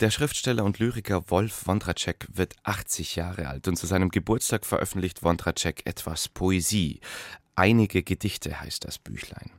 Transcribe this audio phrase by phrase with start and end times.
[0.00, 5.22] Der Schriftsteller und Lyriker Wolf Wondratschek wird 80 Jahre alt und zu seinem Geburtstag veröffentlicht
[5.22, 7.00] Wondratschek etwas Poesie.
[7.58, 9.50] Einige Gedichte heißt das Büchlein.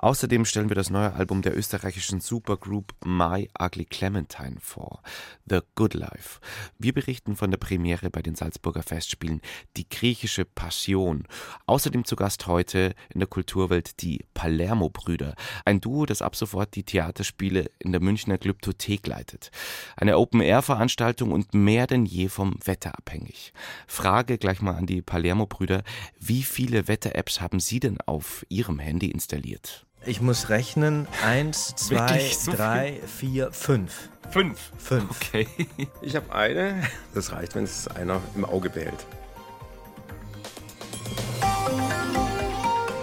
[0.00, 5.02] Außerdem stellen wir das neue Album der österreichischen Supergroup My Ugly Clementine vor,
[5.46, 6.40] The Good Life.
[6.78, 9.40] Wir berichten von der Premiere bei den Salzburger Festspielen
[9.76, 11.26] Die griechische Passion.
[11.66, 15.34] Außerdem zu Gast heute in der Kulturwelt die Palermo-Brüder,
[15.64, 19.50] ein Duo, das ab sofort die Theaterspiele in der Münchner Glyptothek leitet.
[19.96, 23.52] Eine Open-Air-Veranstaltung und mehr denn je vom Wetter abhängig.
[23.86, 25.82] Frage gleich mal an die Palermo-Brüder,
[26.20, 29.86] wie viele Wetter-Apps haben Sie denn auf Ihrem Handy installiert?
[30.06, 31.06] Ich muss rechnen.
[31.24, 33.30] Eins, zwei, so drei, viel?
[33.30, 34.08] vier, fünf.
[34.30, 34.72] Fünf?
[34.78, 35.10] Fünf.
[35.10, 35.46] Okay.
[36.02, 36.82] Ich habe eine.
[37.14, 39.06] Das reicht, wenn es einer im Auge behält.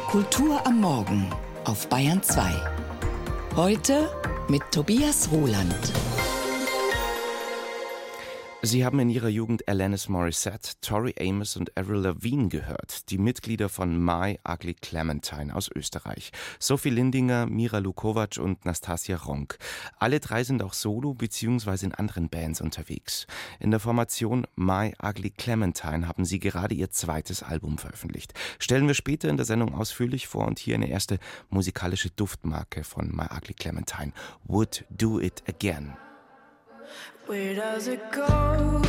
[0.07, 1.29] Kultur am Morgen
[1.65, 2.53] auf Bayern 2.
[3.55, 4.09] Heute
[4.47, 5.75] mit Tobias Roland.
[8.65, 13.69] Sie haben in ihrer Jugend Alanis Morissette, Tori Amos und Avril Lavigne gehört, die Mitglieder
[13.69, 16.31] von My Ugly Clementine aus Österreich.
[16.57, 19.59] Sophie Lindinger, Mira Lukovac und Nastasia Ronk.
[19.99, 21.85] Alle drei sind auch solo bzw.
[21.85, 23.27] in anderen Bands unterwegs.
[23.59, 28.33] In der Formation My Ugly Clementine haben sie gerade ihr zweites Album veröffentlicht.
[28.57, 31.19] Stellen wir später in der Sendung ausführlich vor und hier eine erste
[31.51, 34.11] musikalische Duftmarke von My Ugly Clementine.
[34.45, 35.93] Would Do It Again.
[37.27, 38.83] Where does it go?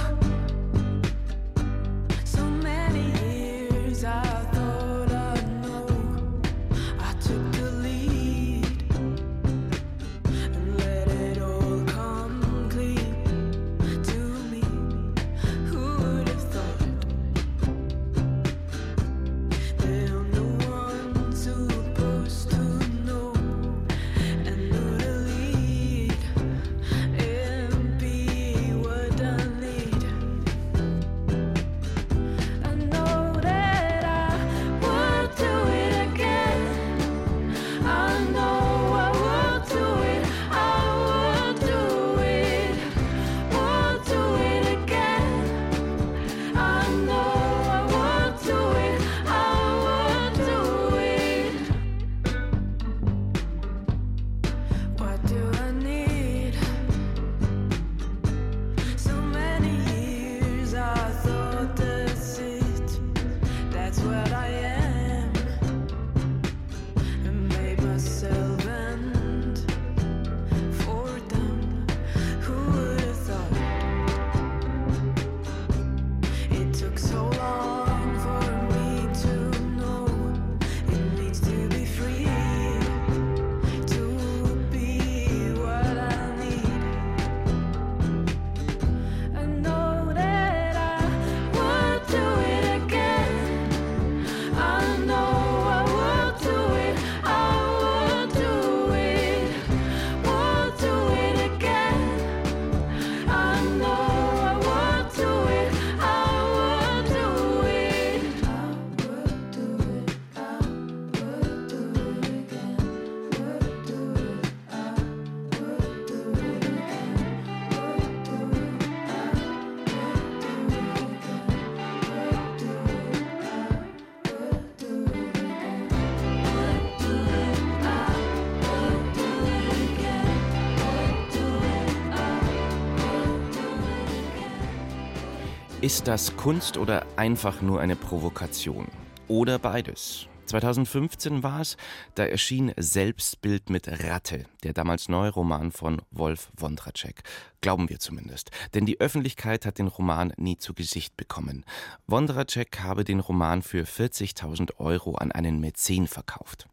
[135.86, 138.88] Ist das Kunst oder einfach nur eine Provokation?
[139.28, 140.26] Oder beides?
[140.46, 141.76] 2015 war es,
[142.16, 147.22] da erschien Selbstbild mit Ratte, der damals neue Roman von Wolf Wondracek.
[147.60, 148.50] Glauben wir zumindest.
[148.74, 151.64] Denn die Öffentlichkeit hat den Roman nie zu Gesicht bekommen.
[152.08, 156.66] Wondracek habe den Roman für 40.000 Euro an einen Mäzen verkauft.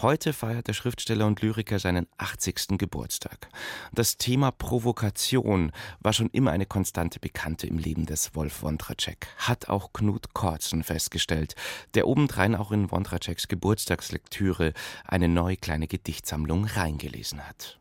[0.00, 2.78] Heute feiert der Schriftsteller und Lyriker seinen 80.
[2.78, 3.48] Geburtstag.
[3.92, 9.68] Das Thema Provokation war schon immer eine konstante Bekannte im Leben des Wolf Wondracek, hat
[9.68, 11.54] auch Knut Korzen festgestellt,
[11.94, 14.72] der obendrein auch in Wondraceks Geburtstagslektüre
[15.04, 17.78] eine neue kleine Gedichtsammlung reingelesen hat.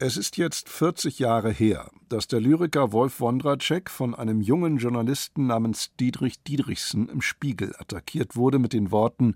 [0.00, 5.48] Es ist jetzt 40 Jahre her, dass der Lyriker Wolf Wondracek von einem jungen Journalisten
[5.48, 9.34] namens Dietrich Diedrichsen im Spiegel attackiert wurde mit den Worten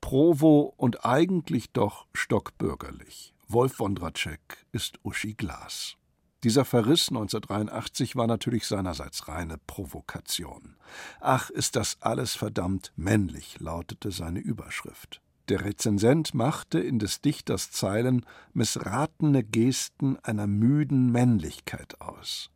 [0.00, 3.34] Provo und eigentlich doch stockbürgerlich.
[3.48, 5.96] Wolf Wondracek ist Uschi Glas.
[6.44, 10.76] Dieser Verriss 1983 war natürlich seinerseits reine Provokation.
[11.20, 15.22] Ach, ist das alles verdammt männlich, lautete seine Überschrift.
[15.48, 18.24] Der Rezensent machte in des Dichters Zeilen
[18.54, 22.50] missratene Gesten einer müden Männlichkeit aus.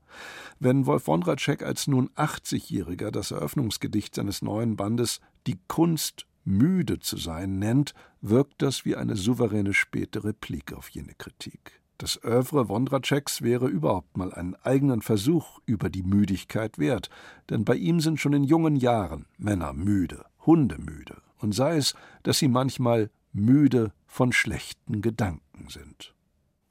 [0.58, 7.18] Wenn Wolf Wondratschek als nun 80-Jähriger das Eröffnungsgedicht seines neuen Bandes Die Kunst müde zu
[7.18, 7.92] sein nennt,
[8.22, 11.82] wirkt das wie eine souveräne späte Replik auf jene Kritik.
[11.98, 17.10] Das Övre Wondratscheks wäre überhaupt mal einen eigenen Versuch über die Müdigkeit wert,
[17.50, 21.94] denn bei ihm sind schon in jungen Jahren Männer müde, Hunde müde, und sei es,
[22.22, 26.14] dass sie manchmal müde von schlechten Gedanken sind.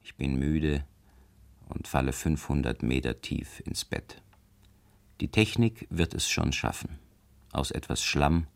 [0.01, 0.85] Ich bin müde
[1.69, 4.21] und falle 500 Meter tief ins Bett.
[5.19, 6.99] Die Technik wird es schon schaffen,
[7.51, 8.47] aus etwas Schlamm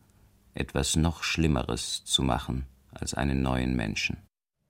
[0.54, 4.18] etwas noch Schlimmeres zu machen als einen neuen Menschen.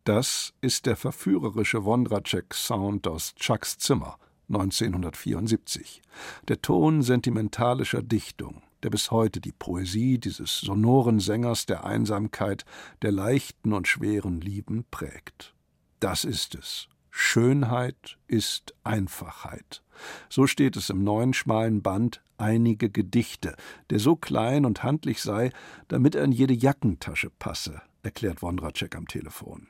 [0.05, 4.19] Das ist der verführerische Wondratschek-Sound aus Chucks Zimmer
[4.49, 6.03] 1974.
[6.49, 12.64] Der Ton sentimentalischer Dichtung, der bis heute die Poesie dieses sonoren Sängers der Einsamkeit,
[13.02, 15.55] der leichten und schweren Lieben prägt.
[16.00, 16.88] Das ist es.
[17.11, 19.82] Schönheit ist Einfachheit.
[20.29, 23.55] So steht es im neuen schmalen Band Einige Gedichte,
[23.90, 25.52] der so klein und handlich sei,
[25.87, 29.69] damit er in jede Jackentasche passe, erklärt Wondratschek am Telefon.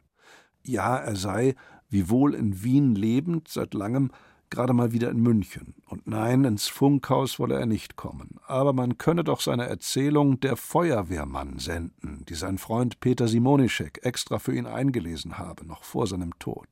[0.62, 1.54] Ja, er sei,
[1.90, 4.10] wiewohl in Wien lebend, seit langem
[4.48, 5.74] gerade mal wieder in München.
[5.86, 8.38] Und nein, ins Funkhaus wolle er nicht kommen.
[8.52, 14.38] Aber man könne doch seine Erzählung Der Feuerwehrmann senden, die sein Freund Peter Simonischek extra
[14.38, 16.68] für ihn eingelesen habe, noch vor seinem Tod.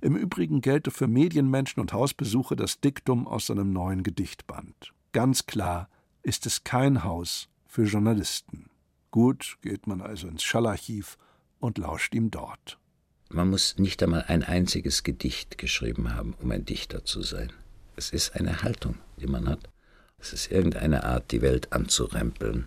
[0.00, 4.92] Im Übrigen gelte für Medienmenschen und Hausbesucher das Diktum aus seinem neuen Gedichtband.
[5.10, 5.88] Ganz klar
[6.22, 8.70] ist es kein Haus für Journalisten.
[9.10, 11.18] Gut geht man also ins Schallarchiv
[11.58, 12.78] und lauscht ihm dort.
[13.30, 17.52] Man muss nicht einmal ein einziges Gedicht geschrieben haben, um ein Dichter zu sein.
[17.96, 19.68] Es ist eine Haltung, die man hat.
[20.20, 22.66] Es ist irgendeine Art, die Welt anzurempeln,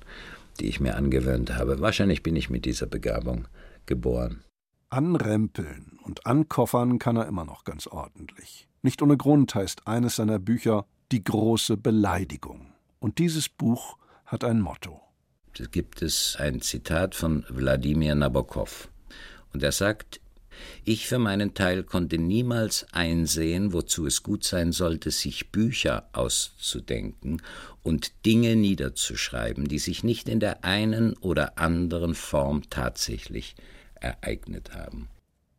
[0.60, 1.80] die ich mir angewöhnt habe.
[1.80, 3.48] Wahrscheinlich bin ich mit dieser Begabung
[3.86, 4.44] geboren.
[4.90, 8.68] Anrempeln und ankoffern kann er immer noch ganz ordentlich.
[8.82, 12.74] Nicht ohne Grund heißt eines seiner Bücher Die große Beleidigung.
[13.00, 15.02] Und dieses Buch hat ein Motto.
[15.58, 18.90] Da gibt es ein Zitat von Wladimir Nabokov.
[19.54, 20.20] Und er sagt,
[20.86, 27.42] ich für meinen Teil konnte niemals einsehen, wozu es gut sein sollte, sich Bücher auszudenken
[27.84, 33.56] und Dinge niederzuschreiben, die sich nicht in der einen oder anderen Form tatsächlich
[33.96, 35.10] ereignet haben.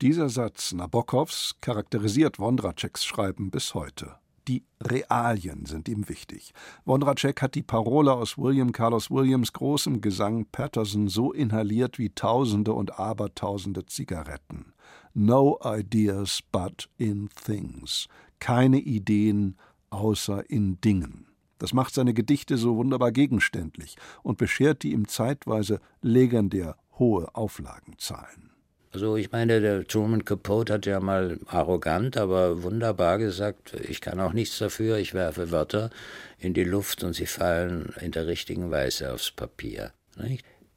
[0.02, 4.16] Dieser Satz Nabokovs charakterisiert Wondratscheks Schreiben bis heute.
[4.46, 6.52] Die Realien sind ihm wichtig.
[6.84, 12.74] Wondratschek hat die Parole aus William Carlos Williams großem Gesang Patterson so inhaliert wie Tausende
[12.74, 14.73] und Abertausende Zigaretten.
[15.14, 18.08] No ideas but in things.
[18.40, 19.56] Keine Ideen
[19.90, 21.28] außer in Dingen.
[21.58, 28.50] Das macht seine Gedichte so wunderbar gegenständlich und beschert die ihm zeitweise legendär hohe Auflagenzahlen.
[28.92, 34.20] Also ich meine, der Truman Capote hat ja mal arrogant, aber wunderbar gesagt, ich kann
[34.20, 35.90] auch nichts dafür, ich werfe Wörter
[36.38, 39.92] in die Luft und sie fallen in der richtigen Weise aufs Papier.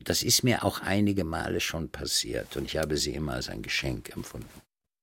[0.08, 3.62] Das ist mir auch einige Male schon passiert und ich habe sie immer als ein
[3.62, 4.48] Geschenk empfunden.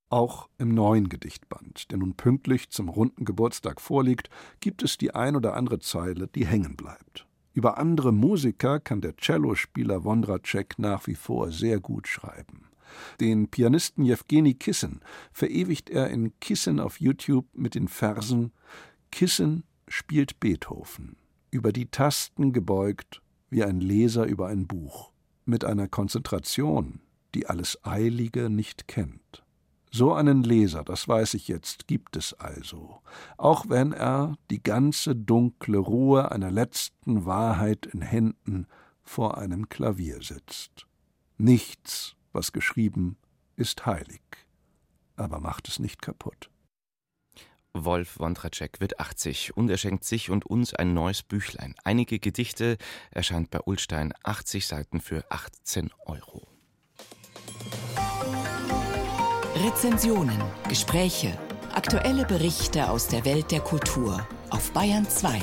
[0.08, 4.30] Auch im neuen Gedichtband, der nun pünktlich zum runden Geburtstag vorliegt,
[4.60, 7.26] gibt es die ein oder andere Zeile, die hängen bleibt.
[7.52, 12.70] Über andere Musiker kann der Cellospieler Wondratschek nach wie vor sehr gut schreiben.
[13.20, 15.00] Den Pianisten Jewgeni Kissen
[15.34, 18.52] verewigt er in Kissen auf YouTube mit den Versen
[19.12, 21.16] Kissen spielt Beethoven,
[21.50, 23.20] über die Tasten gebeugt
[23.54, 25.12] wie ein Leser über ein Buch,
[25.44, 26.98] mit einer Konzentration,
[27.36, 29.44] die alles Eilige nicht kennt.
[29.92, 33.00] So einen Leser, das weiß ich jetzt, gibt es also,
[33.36, 38.66] auch wenn er die ganze dunkle Ruhe einer letzten Wahrheit in Händen
[39.04, 40.88] vor einem Klavier sitzt.
[41.38, 43.16] Nichts, was geschrieben,
[43.54, 44.22] ist heilig,
[45.14, 46.50] aber macht es nicht kaputt.
[47.74, 51.74] Wolf Wondratschek wird 80 und er schenkt sich und uns ein neues Büchlein.
[51.82, 52.78] Einige Gedichte
[53.10, 56.46] erscheint bei Ulstein 80 Seiten für 18 Euro.
[59.56, 61.36] Rezensionen, Gespräche,
[61.74, 65.40] aktuelle Berichte aus der Welt der Kultur auf Bayern 2.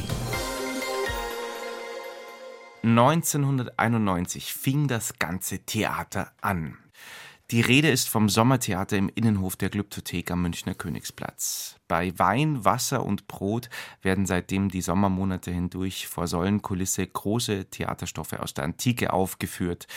[2.84, 6.78] 1991 fing das ganze Theater an.
[7.52, 11.81] Die Rede ist vom Sommertheater im Innenhof der Glyptothek am Münchner Königsplatz.
[11.92, 13.70] Bei Wein, Wasser und Brot
[14.02, 19.88] werden seitdem die Sommermonate hindurch vor Säulenkulisse große Theaterstoffe aus der Antike aufgeführt.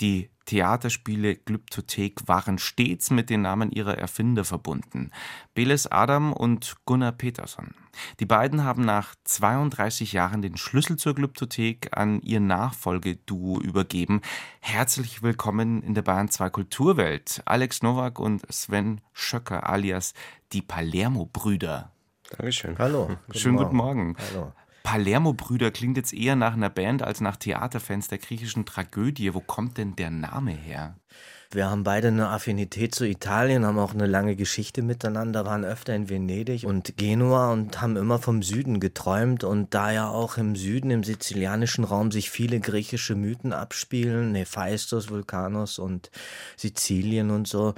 [0.00, 5.10] Die Theaterspiele Glyptothek waren stets mit den Namen ihrer Erfinder verbunden.
[5.54, 7.74] Beles Adam und Gunnar Peterson.
[8.20, 14.20] Die beiden haben nach 32 Jahren den Schlüssel zur Glyptothek an ihr Nachfolgeduo übergeben.
[14.60, 17.42] Herzlich willkommen in der Bayern 2 Kulturwelt.
[17.44, 20.12] Alex Nowak und Sven Schöcker alias
[20.52, 21.92] die Palermo-Brüder.
[22.30, 22.76] Dankeschön.
[22.78, 23.16] Hallo.
[23.32, 24.16] Schönen guten Morgen.
[24.30, 24.52] Hallo.
[24.82, 29.34] Palermo-Brüder klingt jetzt eher nach einer Band als nach Theaterfans der griechischen Tragödie.
[29.34, 30.96] Wo kommt denn der Name her?
[31.50, 35.94] Wir haben beide eine Affinität zu Italien, haben auch eine lange Geschichte miteinander, waren öfter
[35.94, 39.42] in Venedig und Genua und haben immer vom Süden geträumt.
[39.42, 45.08] Und da ja auch im Süden, im sizilianischen Raum, sich viele griechische Mythen abspielen, Hephaistos,
[45.10, 46.10] Vulkanos und
[46.56, 47.74] Sizilien und so,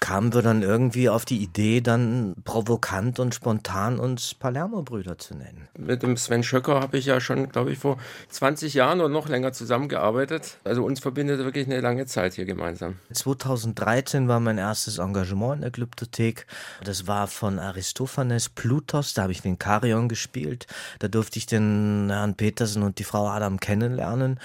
[0.00, 5.68] kamen wir dann irgendwie auf die Idee, dann provokant und spontan uns Palermo-Brüder zu nennen.
[5.78, 7.98] Mit dem Sven Schöcker habe ich ja schon, glaube ich, vor
[8.30, 10.56] 20 Jahren oder noch länger zusammengearbeitet.
[10.64, 12.96] Also uns verbindet wirklich eine lange Zeit hier gemeinsam.
[13.12, 16.46] 2013 war mein erstes Engagement in der Glyptothek.
[16.82, 20.66] Das war von Aristophanes Plutos, da habe ich den Karion gespielt.
[20.98, 24.40] Da durfte ich den Herrn Petersen und die Frau Adam kennenlernen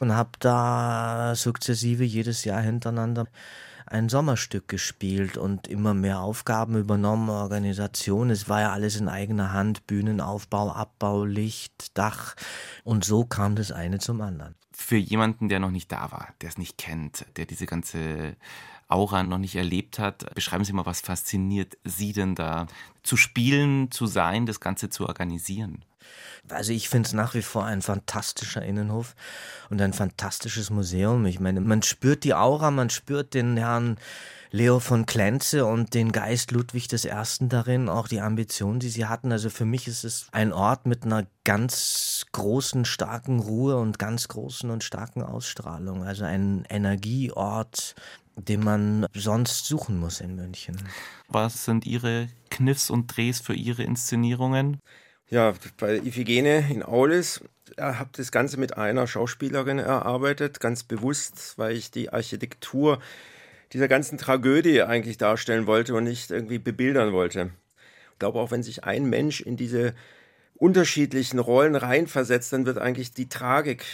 [0.00, 3.26] und habe da sukzessive jedes Jahr hintereinander
[3.90, 8.30] ein Sommerstück gespielt und immer mehr Aufgaben übernommen, Organisation.
[8.30, 12.34] Es war ja alles in eigener Hand, Bühnenaufbau, Abbau, Licht, Dach.
[12.84, 14.54] Und so kam das eine zum anderen.
[14.72, 18.36] Für jemanden, der noch nicht da war, der es nicht kennt, der diese ganze
[18.88, 22.66] Aura noch nicht erlebt hat, beschreiben Sie mal, was fasziniert Sie denn da?
[23.02, 25.84] Zu spielen, zu sein, das Ganze zu organisieren?
[26.48, 29.14] Also ich finde es nach wie vor ein fantastischer Innenhof
[29.70, 31.26] und ein fantastisches Museum.
[31.26, 33.98] Ich meine, man spürt die Aura, man spürt den Herrn
[34.50, 37.48] Leo von Klenze und den Geist Ludwig I.
[37.48, 39.30] darin, auch die Ambitionen, die sie hatten.
[39.30, 44.28] Also für mich ist es ein Ort mit einer ganz großen, starken Ruhe und ganz
[44.28, 46.02] großen und starken Ausstrahlung.
[46.02, 47.94] Also ein Energieort,
[48.36, 50.78] den man sonst suchen muss in München.
[51.28, 54.80] Was sind Ihre Kniffs und Drehs für Ihre Inszenierungen?
[55.30, 57.42] Ja, bei Iphigene in Aulis
[57.78, 62.98] habe das Ganze mit einer Schauspielerin erarbeitet, ganz bewusst, weil ich die Architektur
[63.74, 67.50] dieser ganzen Tragödie eigentlich darstellen wollte und nicht irgendwie bebildern wollte.
[68.12, 69.92] Ich glaube, auch wenn sich ein Mensch in diese
[70.54, 73.84] unterschiedlichen Rollen reinversetzt, dann wird eigentlich die Tragik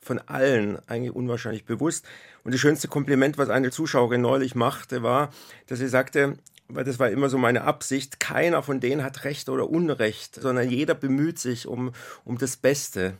[0.00, 2.06] von allen eigentlich unwahrscheinlich bewusst.
[2.44, 5.30] Und das schönste Kompliment, was eine Zuschauerin neulich machte, war,
[5.66, 6.38] dass sie sagte,
[6.74, 10.68] weil das war immer so meine Absicht, keiner von denen hat Recht oder Unrecht, sondern
[10.68, 11.92] jeder bemüht sich um,
[12.24, 13.14] um das Beste.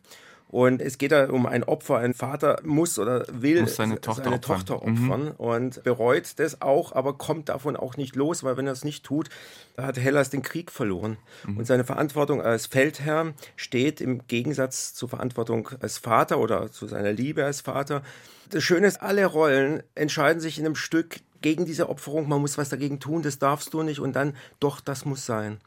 [0.50, 1.98] Und es geht da um ein Opfer.
[1.98, 5.30] Ein Vater muss oder will muss seine Tochter seine opfern, Tochter opfern mhm.
[5.36, 9.04] und bereut das auch, aber kommt davon auch nicht los, weil wenn er es nicht
[9.04, 9.28] tut,
[9.76, 11.18] da hat Hellas den Krieg verloren.
[11.46, 11.58] Mhm.
[11.58, 17.12] Und seine Verantwortung als Feldherr steht im Gegensatz zur Verantwortung als Vater oder zu seiner
[17.12, 18.02] Liebe als Vater.
[18.50, 22.28] Das Schöne ist, alle Rollen entscheiden sich in einem Stück gegen diese Opferung.
[22.28, 25.60] Man muss was dagegen tun, das darfst du nicht und dann doch, das muss sein.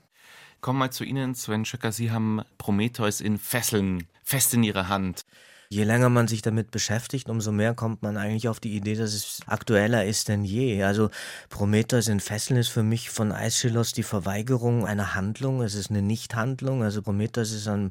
[0.62, 1.92] Kommen wir zu Ihnen, Sven Schöcker.
[1.92, 5.25] Sie haben Prometheus in Fesseln fest in Ihrer Hand.
[5.74, 9.12] Je länger man sich damit beschäftigt, umso mehr kommt man eigentlich auf die Idee, dass
[9.15, 10.84] es aktueller ist denn je.
[10.84, 11.10] Also
[11.50, 15.63] Prometheus in Fesseln ist für mich von Aeschylus die Verweigerung einer Handlung.
[15.63, 16.84] Es ist eine Nichthandlung.
[16.84, 17.89] Also Prometheus ist an,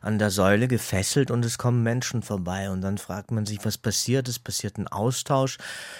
[0.00, 2.68] an der Säule gefesselt und es kommen Menschen vorbei.
[2.68, 4.26] Und dann fragt man sich, was passiert?
[4.26, 5.58] Es passiert ein Austausch.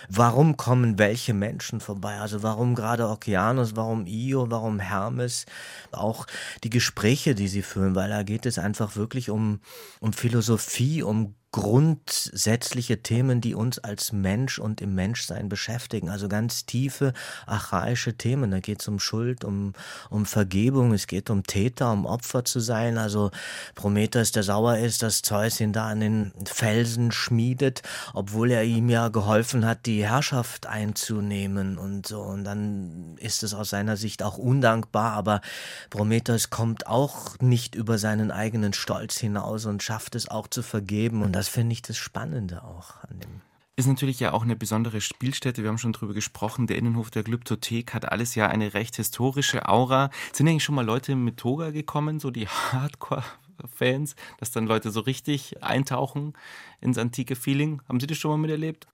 [0.08, 2.18] Warum kommen welche Menschen vorbei?
[2.18, 3.76] Also warum gerade Okeanos?
[3.76, 4.50] Warum Io?
[4.50, 5.46] Warum Hermes?
[5.92, 6.26] Auch
[6.64, 9.60] die Gespräche, die sie führen, weil da geht es einfach wirklich um,
[10.00, 11.19] um Philosophie, um
[11.52, 16.08] grundsätzliche Themen, die uns als Mensch und im Menschsein beschäftigen.
[16.08, 17.12] Also ganz tiefe,
[17.46, 18.52] archaische Themen.
[18.52, 19.72] Da geht es um Schuld, um,
[20.10, 22.98] um Vergebung, es geht um Täter, um Opfer zu sein.
[22.98, 23.32] Also
[23.74, 27.82] Prometheus, der sauer ist, dass Zeus ihn da an den Felsen schmiedet,
[28.14, 32.20] obwohl er ihm ja geholfen hat, die Herrschaft einzunehmen und so.
[32.20, 35.40] Und dann ist es aus seiner Sicht auch undankbar, aber
[35.90, 41.22] Prometheus kommt auch nicht über seinen eigenen Stolz hinaus und schafft es auch zu vergeben.
[41.22, 43.40] Und das finde ich das Spannende auch an dem.
[43.74, 45.62] Ist natürlich ja auch eine besondere Spielstätte.
[45.62, 46.66] Wir haben schon drüber gesprochen.
[46.66, 50.10] Der Innenhof der Glyptothek hat alles ja eine recht historische Aura.
[50.34, 55.00] Sind eigentlich schon mal Leute mit Toga gekommen, so die Hardcore-Fans, dass dann Leute so
[55.00, 56.34] richtig eintauchen
[56.80, 57.82] ins antike Feeling?
[57.88, 58.86] Haben Sie das schon mal miterlebt?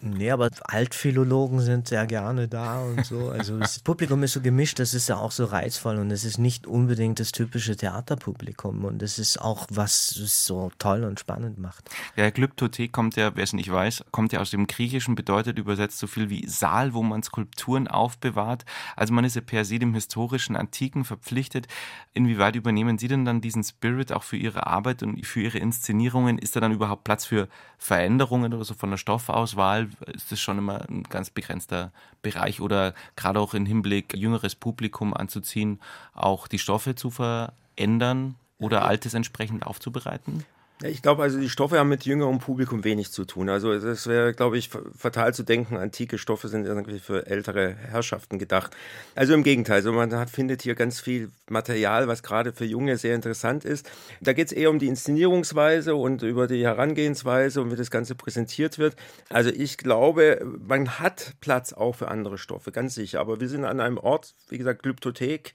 [0.00, 3.32] Nee, aber Altphilologen sind sehr gerne da und so.
[3.42, 6.38] Also das Publikum ist so gemischt, das ist ja auch so reizvoll und es ist
[6.38, 11.58] nicht unbedingt das typische Theaterpublikum und es ist auch, was es so toll und spannend
[11.58, 11.90] macht.
[12.14, 15.98] Ja, Glyptothek kommt ja, wer es nicht weiß, kommt ja aus dem Griechischen, bedeutet übersetzt
[15.98, 18.64] so viel wie Saal, wo man Skulpturen aufbewahrt.
[18.96, 21.66] Also man ist ja per se dem historischen, antiken verpflichtet.
[22.12, 26.38] Inwieweit übernehmen Sie denn dann diesen Spirit auch für Ihre Arbeit und für Ihre Inszenierungen?
[26.38, 27.48] Ist da dann überhaupt Platz für für
[27.78, 32.92] Veränderungen oder so von der Stoffauswahl ist das schon immer ein ganz begrenzter Bereich oder
[33.16, 35.80] gerade auch im Hinblick jüngeres Publikum anzuziehen,
[36.12, 40.44] auch die Stoffe zu verändern oder Altes entsprechend aufzubereiten?
[40.84, 43.48] Ich glaube, also die Stoffe haben mit jüngerem Publikum wenig zu tun.
[43.48, 48.38] Also es wäre, glaube ich, fatal zu denken, antike Stoffe sind irgendwie für ältere Herrschaften
[48.38, 48.74] gedacht.
[49.14, 52.96] Also im Gegenteil, also man hat, findet hier ganz viel Material, was gerade für Junge
[52.96, 53.88] sehr interessant ist.
[54.20, 58.16] Da geht es eher um die Inszenierungsweise und über die Herangehensweise und wie das Ganze
[58.16, 58.96] präsentiert wird.
[59.28, 63.20] Also ich glaube, man hat Platz auch für andere Stoffe, ganz sicher.
[63.20, 65.52] Aber wir sind an einem Ort, wie gesagt, Glyptothek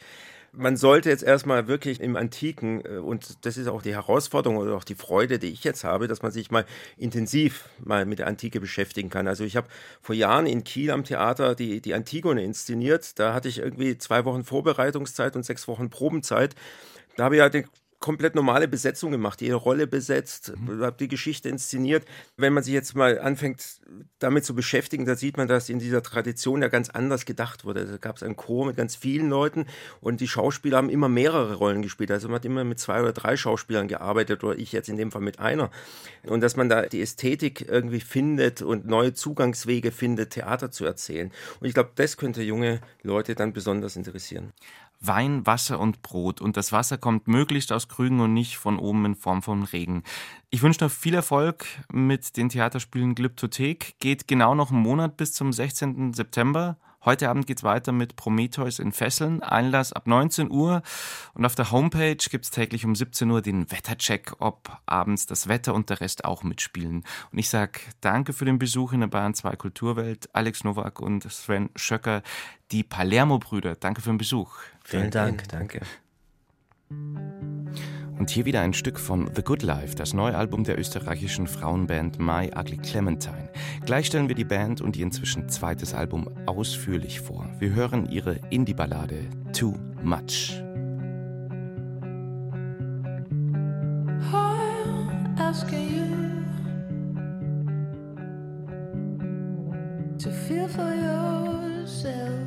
[0.51, 4.75] man sollte jetzt erstmal wirklich im Antiken, äh, und das ist auch die Herausforderung oder
[4.75, 6.65] auch die Freude, die ich jetzt habe, dass man sich mal
[6.97, 9.27] intensiv mal mit der Antike beschäftigen kann.
[9.27, 9.67] Also ich habe
[10.01, 13.19] vor Jahren in Kiel am Theater die, die Antigone inszeniert.
[13.19, 16.55] Da hatte ich irgendwie zwei Wochen Vorbereitungszeit und sechs Wochen Probenzeit.
[17.15, 17.65] Da habe ich ja den
[17.99, 20.81] komplett normale Besetzung gemacht, jede Rolle besetzt, mhm.
[20.81, 22.05] habe die Geschichte inszeniert.
[22.35, 23.81] Wenn man sich jetzt mal anfängt,
[24.19, 27.85] damit zu beschäftigen, da sieht man, dass in dieser Tradition ja ganz anders gedacht wurde.
[27.85, 29.65] Da gab es einen Chor mit ganz vielen Leuten
[29.99, 32.11] und die Schauspieler haben immer mehrere Rollen gespielt.
[32.11, 35.11] Also man hat immer mit zwei oder drei Schauspielern gearbeitet oder ich jetzt in dem
[35.11, 35.71] Fall mit einer.
[36.23, 41.31] Und dass man da die Ästhetik irgendwie findet und neue Zugangswege findet, Theater zu erzählen.
[41.59, 44.53] Und ich glaube, das könnte junge Leute dann besonders interessieren.
[44.99, 46.41] Wein, Wasser und Brot.
[46.41, 50.03] Und das Wasser kommt möglichst aus Krügen und nicht von oben in Form von Regen.
[50.49, 53.95] Ich wünsche noch viel Erfolg mit den Theaterspielen Glyptothek.
[53.99, 56.13] Geht genau noch einen Monat bis zum 16.
[56.13, 56.77] September.
[57.07, 59.41] Heute Abend geht's weiter mit Prometheus in Fesseln.
[59.41, 60.81] Einlass ab 19 Uhr.
[61.35, 65.73] Und auf der Homepage gibt's täglich um 17 Uhr den Wettercheck, ob abends das Wetter
[65.73, 67.05] und der Rest auch mitspielen.
[67.31, 70.27] Und ich sag danke für den Besuch in der Bayern 2 Kulturwelt.
[70.33, 72.23] Alex Nowak und Sven Schöcker,
[72.73, 73.75] die Palermo-Brüder.
[73.75, 74.57] Danke für den Besuch.
[74.83, 75.83] Vielen Dank, danke.
[78.17, 82.19] Und hier wieder ein Stück von The Good Life, das neue Album der österreichischen Frauenband
[82.19, 83.49] My Ugly Clementine.
[83.85, 87.47] Gleich stellen wir die Band und ihr inzwischen zweites Album ausführlich vor.
[87.59, 90.61] Wir hören ihre Indie-Ballade Too Much.
[95.49, 96.09] asking you
[100.19, 102.46] to feel for yourself.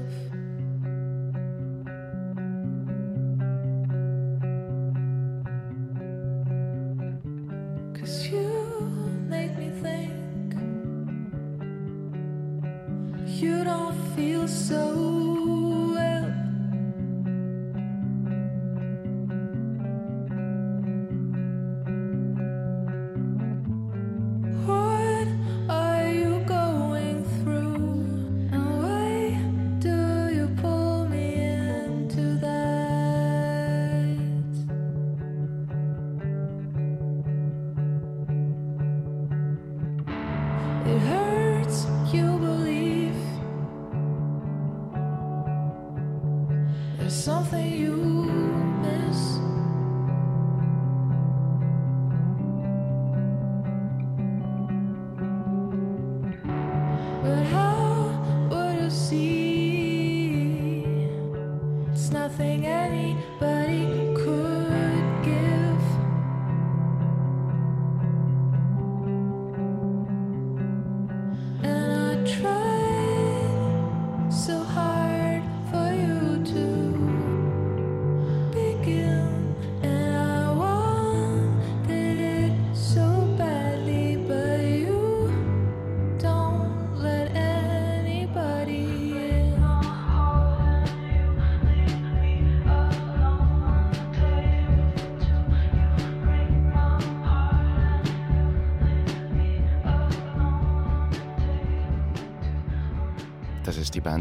[8.11, 8.43] You
[9.29, 10.55] make me think.
[13.41, 15.30] You don't feel so
[63.41, 64.00] Bayern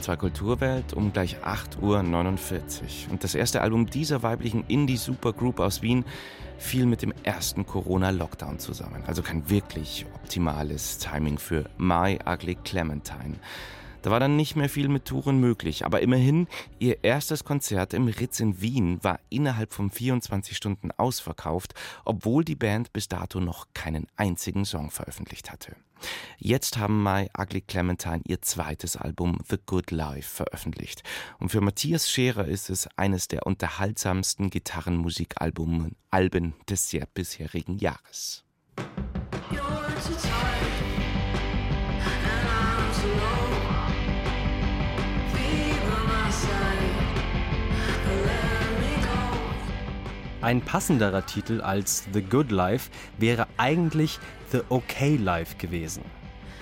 [0.02, 3.12] 2 Kulturwelt um gleich 8.49 Uhr.
[3.12, 6.06] Und das erste Album dieser weiblichen Indie-Supergroup aus Wien
[6.58, 9.04] fiel mit dem ersten Corona-Lockdown zusammen.
[9.08, 13.36] Also kein wirklich optimales Timing für My Ugly Clementine.
[14.02, 16.48] Da war dann nicht mehr viel mit Touren möglich, aber immerhin,
[16.80, 21.74] ihr erstes Konzert im Ritz in Wien war innerhalb von 24 Stunden ausverkauft,
[22.06, 25.76] obwohl die Band bis dato noch keinen einzigen Song veröffentlicht hatte.
[26.38, 31.04] Jetzt haben My Ugly Clementine ihr zweites Album The Good Life veröffentlicht.
[31.40, 38.44] Und für Matthias Scherer ist es eines der unterhaltsamsten Gitarrenmusikalben Alben des bisherigen Jahres.
[50.42, 54.20] Ein passenderer Titel als The Good Life wäre eigentlich
[54.52, 56.04] The Okay Life gewesen.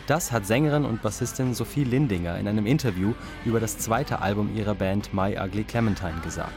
[0.07, 3.13] Das hat Sängerin und Bassistin Sophie Lindinger in einem Interview
[3.45, 6.53] über das zweite Album ihrer Band My Ugly Clementine gesagt.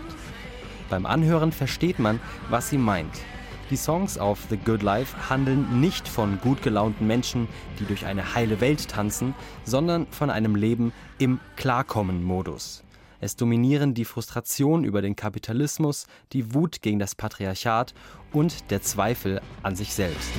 [0.89, 3.13] Beim Anhören versteht man, was sie meint.
[3.71, 7.47] Die Songs auf The Good Life handeln nicht von gut gelaunten Menschen,
[7.79, 12.83] die durch eine heile Welt tanzen, sondern von einem Leben im Klarkommen-Modus.
[13.21, 17.95] Es dominieren die Frustration über den Kapitalismus, die Wut gegen das Patriarchat
[18.33, 20.31] und der Zweifel an sich selbst.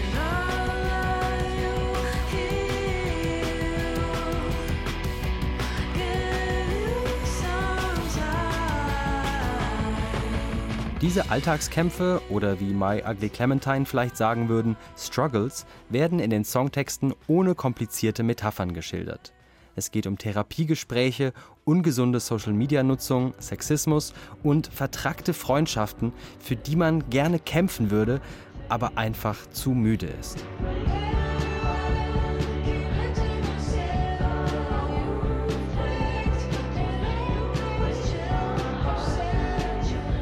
[11.02, 17.16] Diese Alltagskämpfe oder wie My Ugly Clementine vielleicht sagen würden, Struggles, werden in den Songtexten
[17.26, 19.34] ohne komplizierte Metaphern geschildert.
[19.76, 21.34] Es geht um Therapiegespräche,
[21.66, 28.22] ungesunde Social-Media-Nutzung, Sexismus und vertrackte Freundschaften, für die man gerne kämpfen würde,
[28.70, 30.46] aber einfach zu müde ist.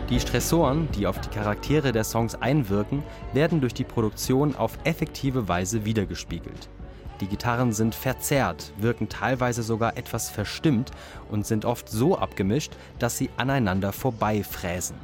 [0.10, 5.48] Die Stressoren, die auf die Charaktere der Songs einwirken, werden durch die Produktion auf effektive
[5.48, 6.68] Weise wiedergespiegelt.
[7.22, 10.90] Die Gitarren sind verzerrt, wirken teilweise sogar etwas verstimmt
[11.30, 14.96] und sind oft so abgemischt, dass sie aneinander vorbeifräsen.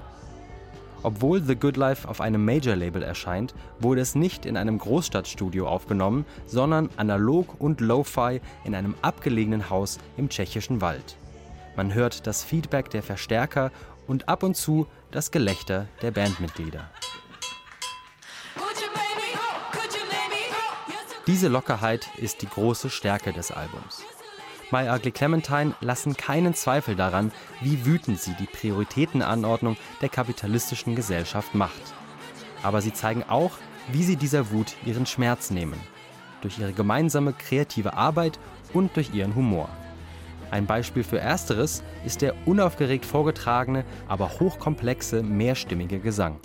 [1.03, 6.25] Obwohl The Good Life auf einem Major-Label erscheint, wurde es nicht in einem Großstadtstudio aufgenommen,
[6.47, 11.15] sondern analog und lo-fi in einem abgelegenen Haus im tschechischen Wald.
[11.75, 13.69] Man hört das Feedback der Verstärker
[14.07, 16.89] und ab und zu das Gelächter der Bandmitglieder.
[21.27, 24.03] Diese Lockerheit ist die große Stärke des Albums.
[24.71, 31.55] My Ugly Clementine lassen keinen Zweifel daran, wie wütend sie die Prioritätenanordnung der kapitalistischen Gesellschaft
[31.55, 31.81] macht.
[32.61, 33.51] Aber sie zeigen auch,
[33.91, 35.79] wie sie dieser Wut ihren Schmerz nehmen.
[36.41, 38.39] Durch ihre gemeinsame kreative Arbeit
[38.73, 39.69] und durch ihren Humor.
[40.55, 46.39] Ein Beispiel für Ersteres ist der unaufgeregt vorgetragene, aber hochkomplexe, mehrstimmige Gesang.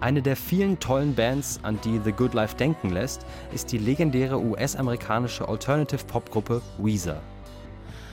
[0.00, 4.40] Eine der vielen tollen Bands, an die The Good Life denken lässt, ist die legendäre
[4.40, 7.22] US-amerikanische Alternative-Pop-Gruppe Weezer.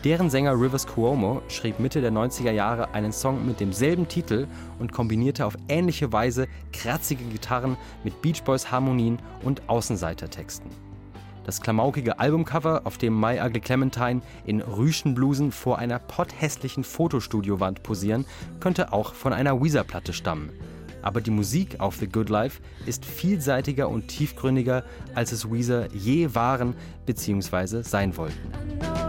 [0.06, 4.46] Deren Sänger Rivers Cuomo schrieb Mitte der 90er Jahre einen Song mit demselben Titel
[4.78, 10.70] und kombinierte auf ähnliche Weise kratzige Gitarren mit Beach Boys Harmonien und Außenseitertexten.
[11.44, 18.26] Das klamaukige Albumcover, auf dem My Ugly Clementine in Rüschenblusen vor einer potthässlichen Fotostudiowand posieren,
[18.60, 20.52] könnte auch von einer Weezer-Platte stammen.
[21.02, 24.84] Aber die Musik auf The Good Life ist vielseitiger und tiefgründiger,
[25.16, 26.76] als es Weezer je waren
[27.08, 27.82] bzw.
[27.82, 29.05] sein wollten.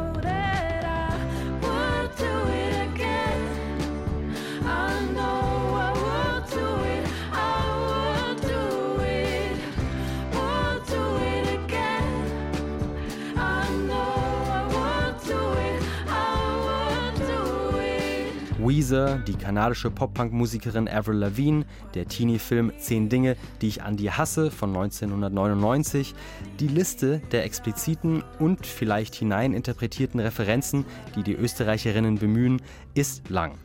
[18.96, 24.50] Weezer, die kanadische Pop-Punk-Musikerin Avril Lavigne, der Teenie-Film Zehn Dinge, die ich an dir hasse
[24.50, 26.14] von 1999.
[26.60, 32.62] Die Liste der expliziten und vielleicht hineininterpretierten Referenzen, die die Österreicherinnen bemühen,
[32.94, 33.58] ist lang.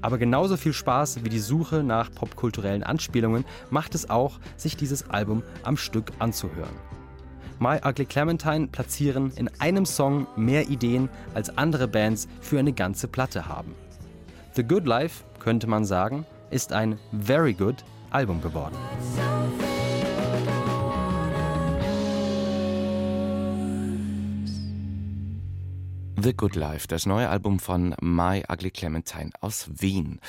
[0.00, 5.10] Aber genauso viel Spaß wie die Suche nach popkulturellen Anspielungen macht es auch, sich dieses
[5.10, 6.74] Album am Stück anzuhören.
[7.58, 13.06] My Ugly Clementine platzieren in einem Song mehr Ideen, als andere Bands für eine ganze
[13.06, 13.74] Platte haben.
[14.54, 17.76] The Good Life, könnte man sagen, ist ein very good
[18.10, 18.76] Album geworden.
[26.22, 30.20] The Good Life, das neue Album von My Ugly Clementine aus Wien.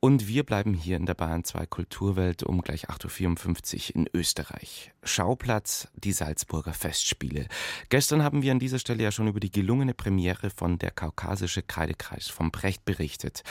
[0.00, 4.92] Und wir bleiben hier in der Bahn 2 Kulturwelt um gleich 8.54 Uhr in Österreich.
[5.04, 7.46] Schauplatz die Salzburger Festspiele.
[7.90, 11.62] Gestern haben wir an dieser Stelle ja schon über die gelungene Premiere von der Kaukasische
[11.62, 13.44] Kreidekreis vom Brecht berichtet.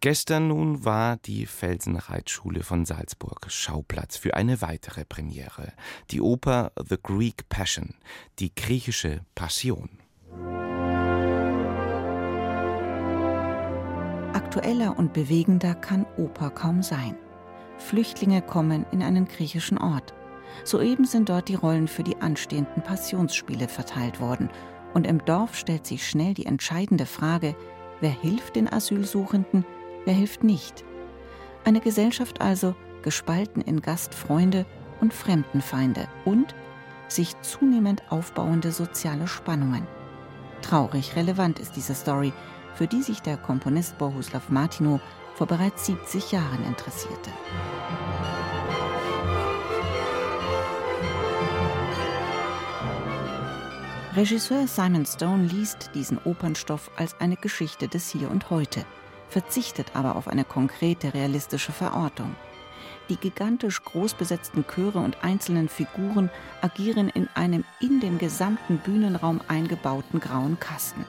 [0.00, 5.74] Gestern nun war die Felsenreitschule von Salzburg Schauplatz für eine weitere Premiere.
[6.10, 7.94] Die Oper The Greek Passion,
[8.38, 9.90] die griechische Passion.
[14.46, 17.16] Aktueller und bewegender kann Oper kaum sein.
[17.78, 20.14] Flüchtlinge kommen in einen griechischen Ort.
[20.62, 24.48] Soeben sind dort die Rollen für die anstehenden Passionsspiele verteilt worden.
[24.94, 27.56] Und im Dorf stellt sich schnell die entscheidende Frage,
[28.00, 29.64] wer hilft den Asylsuchenden,
[30.04, 30.84] wer hilft nicht.
[31.64, 34.64] Eine Gesellschaft also gespalten in Gastfreunde
[35.00, 36.54] und Fremdenfeinde und
[37.08, 39.88] sich zunehmend aufbauende soziale Spannungen.
[40.62, 42.32] Traurig relevant ist diese Story,
[42.76, 45.00] für die sich der Komponist Bohuslav Martinow
[45.34, 47.30] vor bereits 70 Jahren interessierte.
[54.14, 58.84] Regisseur Simon Stone liest diesen Opernstoff als eine Geschichte des Hier und Heute,
[59.28, 62.34] verzichtet aber auf eine konkrete realistische Verortung.
[63.08, 66.30] Die gigantisch groß besetzten Chöre und einzelnen Figuren
[66.62, 71.04] agieren in einem in den gesamten Bühnenraum eingebauten grauen Kasten.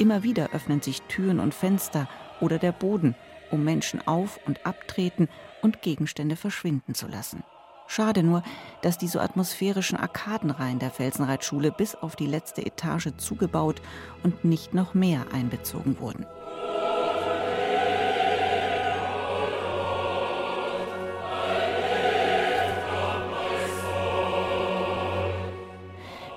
[0.00, 2.08] Immer wieder öffnen sich Türen und Fenster
[2.40, 3.14] oder der Boden,
[3.50, 5.28] um Menschen auf- und abtreten
[5.60, 7.44] und Gegenstände verschwinden zu lassen.
[7.86, 8.42] Schade nur,
[8.80, 13.82] dass die so atmosphärischen Arkadenreihen der Felsenreitschule bis auf die letzte Etage zugebaut
[14.22, 16.24] und nicht noch mehr einbezogen wurden.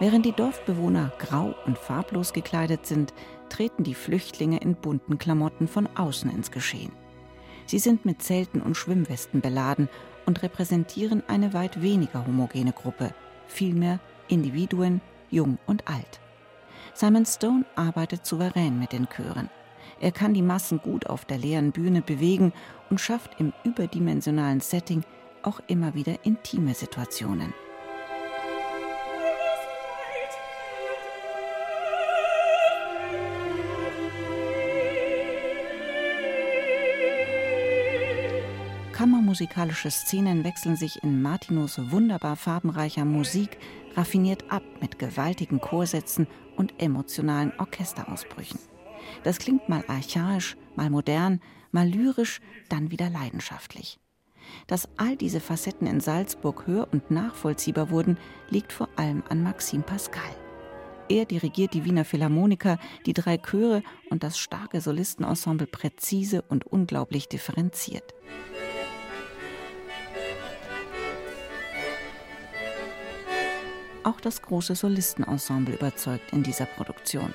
[0.04, 3.14] Während die Dorfbewohner grau und farblos gekleidet sind,
[3.48, 6.92] treten die Flüchtlinge in bunten Klamotten von außen ins Geschehen.
[7.68, 9.88] Sie sind mit Zelten und Schwimmwesten beladen
[10.26, 13.16] und repräsentieren eine weit weniger homogene Gruppe,
[13.48, 15.00] vielmehr Individuen,
[15.32, 16.20] jung und alt.
[16.94, 19.50] Simon Stone arbeitet souverän mit den Chören.
[20.02, 22.52] Er kann die Massen gut auf der leeren Bühne bewegen
[22.90, 25.06] und schafft im überdimensionalen Setting
[25.44, 27.54] auch immer wieder intime Situationen.
[39.34, 43.58] Kammermusikalische Szenen wechseln sich in Martinos wunderbar farbenreicher Musik
[43.96, 48.60] raffiniert ab mit gewaltigen Chorsätzen und emotionalen Orchesterausbrüchen.
[49.24, 51.42] Das klingt mal archaisch, mal modern,
[51.72, 54.00] mal lyrisch, dann wieder leidenschaftlich.
[54.68, 58.20] Dass all diese Facetten in Salzburg hör- und nachvollziehbar wurden,
[58.50, 60.22] liegt vor allem an Maxim Pascal.
[61.10, 67.28] Er dirigiert die Wiener Philharmoniker, die drei Chöre und das starke Solistenensemble präzise und unglaublich
[67.28, 68.14] differenziert.
[74.04, 77.34] Auch das große Solistenensemble überzeugt in dieser Produktion.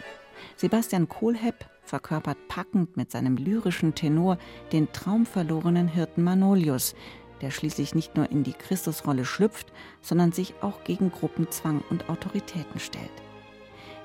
[0.57, 4.39] Sebastian Kohlhepp verkörpert packend mit seinem lyrischen Tenor
[4.73, 6.95] den traumverlorenen Hirten Manolius,
[7.41, 12.81] der schließlich nicht nur in die Christusrolle schlüpft, sondern sich auch gegen Gruppenzwang und Autoritäten
[12.81, 13.11] stellt.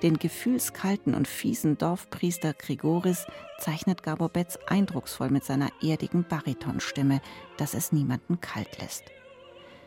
[0.02, 3.26] Den gefühlskalten und fiesen Dorfpriester Grigoris
[3.60, 7.21] zeichnet Gabor Betz eindrucksvoll mit seiner erdigen Baritonstimme,
[7.58, 9.04] dass es niemanden kalt lässt.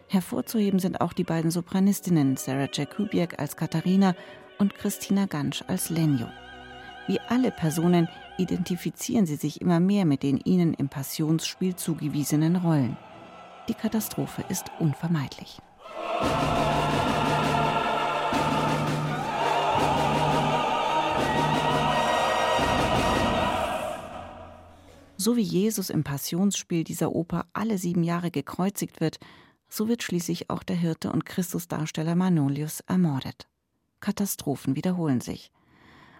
[0.08, 4.14] Hervorzuheben sind auch die beiden Sopranistinnen Sarah Jakubiak als Katharina
[4.58, 6.28] und Christina Gansch als Lenjo.
[7.08, 12.96] Wie alle Personen identifizieren sie sich immer mehr mit den ihnen im Passionsspiel zugewiesenen Rollen.
[13.68, 15.58] Die Katastrophe ist unvermeidlich.
[25.16, 29.18] So wie Jesus im Passionsspiel dieser Oper alle sieben Jahre gekreuzigt wird,
[29.68, 33.48] so wird schließlich auch der Hirte und Christusdarsteller Manolius ermordet.
[34.00, 35.50] Katastrophen wiederholen sich.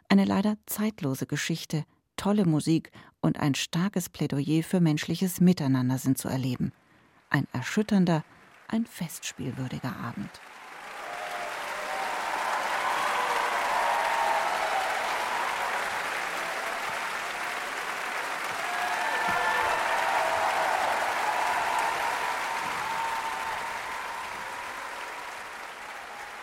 [0.08, 1.84] Eine leider zeitlose Geschichte,
[2.16, 6.72] tolle Musik und ein starkes Plädoyer für menschliches Miteinander sind zu erleben.
[7.30, 8.24] Ein erschütternder,
[8.68, 10.30] ein festspielwürdiger Abend.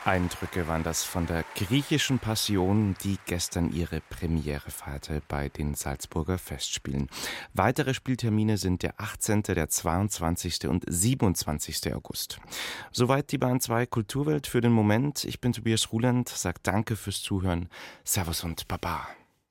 [0.06, 6.38] Eindrücke waren das von der griechischen Passion, die gestern ihre Premiere feierte bei den Salzburger
[6.38, 7.10] Festspielen.
[7.54, 10.68] Weitere Spieltermine sind der 18., der 22.
[10.68, 11.94] und 27.
[11.94, 12.40] August.
[12.92, 15.24] Soweit die Bahn 2 Kulturwelt für den Moment.
[15.24, 17.70] Ich bin Tobias Ruland, sag danke fürs Zuhören.
[18.04, 19.08] Servus und Baba.